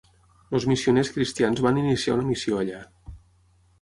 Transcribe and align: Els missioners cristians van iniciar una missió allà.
Els 0.59 0.65
missioners 0.69 1.11
cristians 1.17 1.63
van 1.67 1.79
iniciar 1.85 2.17
una 2.17 2.27
missió 2.31 2.59
allà. 2.63 2.81